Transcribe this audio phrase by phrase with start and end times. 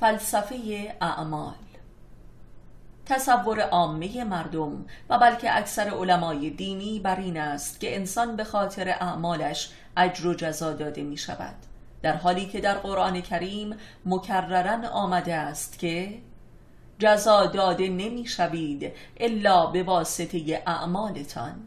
[0.00, 1.54] فلسفه اعمال.
[3.06, 8.88] تصور عامه مردم و بلکه اکثر علمای دینی بر این است که انسان به خاطر
[8.88, 11.54] اعمالش اجر و جزا داده می شود.
[12.02, 13.76] در حالی که در قرآن کریم
[14.06, 16.18] مکررن آمده است که
[16.98, 21.66] جزا داده نمی شوید الا به واسطه اعمالتان.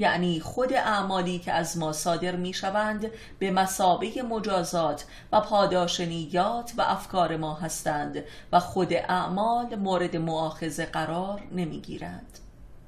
[0.00, 3.06] یعنی خود اعمالی که از ما صادر می شوند
[3.38, 10.86] به مسابه مجازات و پاداش نیات و افکار ما هستند و خود اعمال مورد معاخذه
[10.86, 12.38] قرار نمی گیرند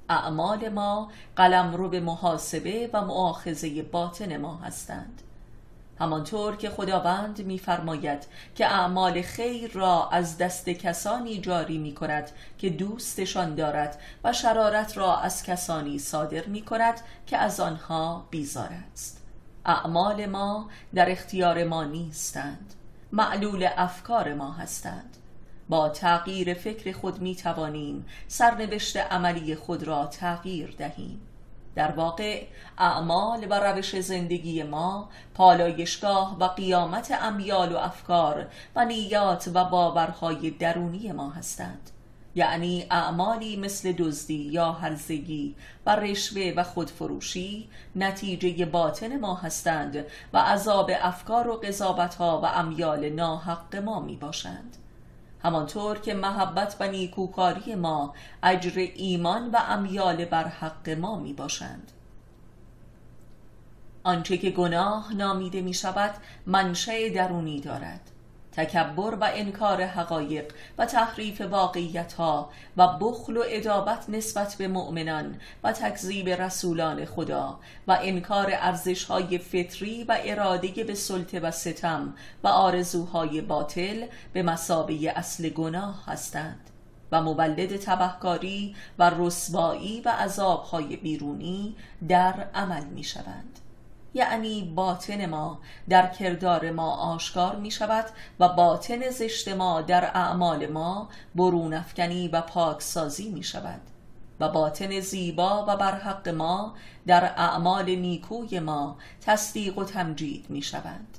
[0.08, 5.22] اعمال ما قلم رو به محاسبه و معاخذه باطن ما هستند.
[5.98, 12.70] همانطور که خداوند میفرماید که اعمال خیر را از دست کسانی جاری می کند که
[12.70, 19.22] دوستشان دارد و شرارت را از کسانی صادر می کند که از آنها بیزار است.
[19.64, 22.74] اعمال ما در اختیار ما نیستند.
[23.12, 25.16] معلول افکار ما هستند.
[25.68, 31.20] با تغییر فکر خود می توانیم سرنوشت عملی خود را تغییر دهیم.
[31.74, 32.46] در واقع
[32.78, 40.50] اعمال و روش زندگی ما پالایشگاه و قیامت امیال و افکار و نیات و باورهای
[40.50, 41.90] درونی ما هستند.
[42.34, 45.54] یعنی اعمالی مثل دزدی یا هرزگی
[45.86, 53.08] و رشوه و خودفروشی نتیجه باطن ما هستند و عذاب افکار و قضاوتها و امیال
[53.08, 54.76] ناحق ما می باشند
[55.42, 61.92] همانطور که محبت و نیکوکاری ما اجر ایمان و امیال بر حق ما می باشند
[64.04, 66.14] آنچه که گناه نامیده می شود
[66.46, 68.10] منشأ درونی دارد.
[68.52, 75.40] تکبر و انکار حقایق و تحریف واقعیت ها و بخل و ادابت نسبت به مؤمنان
[75.64, 82.14] و تکذیب رسولان خدا و انکار ارزش های فطری و اراده به سلطه و ستم
[82.44, 86.70] و آرزوهای باطل به مسابه اصل گناه هستند.
[87.12, 91.76] و مولد تبهکاری و رسوایی و عذابهای بیرونی
[92.08, 93.58] در عمل می شوند
[94.14, 98.04] یعنی باطن ما در کردار ما آشکار می شود
[98.40, 103.80] و باطن زشت ما در اعمال ما برون افکنی و پاکسازی می شود
[104.40, 106.74] و باطن زیبا و برحق ما
[107.06, 111.18] در اعمال نیکوی ما تصدیق و تمجید می شوند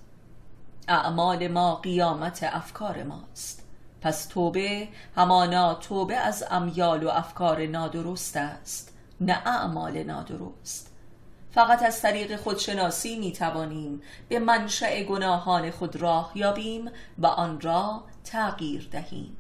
[0.88, 3.64] اعمال ما قیامت افکار ماست.
[4.02, 10.93] پس توبه همانا توبه از امیال و افکار نادرست است نه اعمال نادرست.
[11.54, 18.04] فقط از طریق خودشناسی می توانیم به منشأ گناهان خود راه یابیم و آن را
[18.24, 19.38] تغییر دهیم.